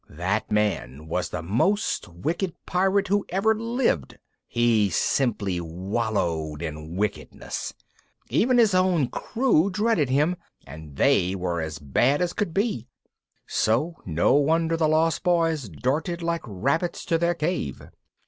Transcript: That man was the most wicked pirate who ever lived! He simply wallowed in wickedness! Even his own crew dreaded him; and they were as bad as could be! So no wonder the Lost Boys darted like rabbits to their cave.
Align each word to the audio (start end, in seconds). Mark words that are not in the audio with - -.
That 0.09 0.51
man 0.51 1.05
was 1.05 1.29
the 1.29 1.43
most 1.43 2.07
wicked 2.07 2.55
pirate 2.65 3.07
who 3.07 3.23
ever 3.29 3.53
lived! 3.53 4.17
He 4.47 4.89
simply 4.89 5.61
wallowed 5.61 6.63
in 6.63 6.95
wickedness! 6.95 7.75
Even 8.27 8.57
his 8.57 8.73
own 8.73 9.09
crew 9.09 9.69
dreaded 9.69 10.09
him; 10.09 10.37
and 10.65 10.95
they 10.95 11.35
were 11.35 11.61
as 11.61 11.77
bad 11.77 12.19
as 12.19 12.33
could 12.33 12.51
be! 12.51 12.87
So 13.45 13.95
no 14.03 14.33
wonder 14.33 14.75
the 14.75 14.87
Lost 14.87 15.21
Boys 15.21 15.69
darted 15.69 16.23
like 16.23 16.41
rabbits 16.47 17.05
to 17.05 17.19
their 17.19 17.35
cave. 17.35 17.83